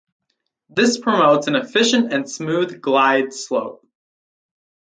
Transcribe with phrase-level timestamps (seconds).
[0.67, 3.85] This promotes an efficient and smooth glide slope.